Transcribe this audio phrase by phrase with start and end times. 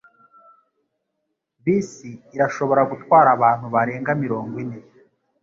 [1.63, 4.79] Bisi irashobora gutwara abantu barenga mirongo ine